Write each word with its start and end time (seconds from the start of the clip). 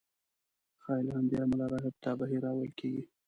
ښایي 0.83 1.03
له 1.07 1.11
همدې 1.17 1.37
امله 1.43 1.65
راهب 1.73 1.95
ته 2.03 2.09
بحیرا 2.19 2.51
ویل 2.53 2.71
کېږي. 2.79 3.03